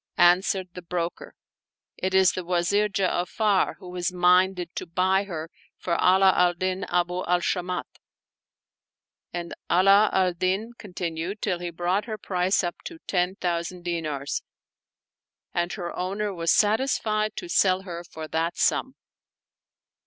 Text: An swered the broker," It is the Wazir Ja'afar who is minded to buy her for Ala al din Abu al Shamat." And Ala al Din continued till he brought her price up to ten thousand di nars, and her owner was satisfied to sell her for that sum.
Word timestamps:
An 0.17 0.39
swered 0.41 0.73
the 0.73 0.81
broker," 0.81 1.35
It 1.97 2.15
is 2.15 2.31
the 2.31 2.43
Wazir 2.43 2.89
Ja'afar 2.89 3.75
who 3.77 3.95
is 3.95 4.11
minded 4.11 4.75
to 4.77 4.87
buy 4.87 5.25
her 5.25 5.51
for 5.77 5.93
Ala 5.93 6.33
al 6.35 6.55
din 6.55 6.85
Abu 6.85 7.23
al 7.25 7.39
Shamat." 7.39 7.85
And 9.31 9.53
Ala 9.69 10.09
al 10.11 10.33
Din 10.33 10.73
continued 10.79 11.39
till 11.39 11.59
he 11.59 11.69
brought 11.69 12.05
her 12.05 12.17
price 12.17 12.63
up 12.63 12.77
to 12.85 12.97
ten 13.05 13.35
thousand 13.35 13.83
di 13.83 14.01
nars, 14.01 14.41
and 15.53 15.71
her 15.73 15.95
owner 15.95 16.33
was 16.33 16.49
satisfied 16.49 17.35
to 17.35 17.47
sell 17.47 17.81
her 17.83 18.03
for 18.03 18.27
that 18.27 18.57
sum. 18.57 18.95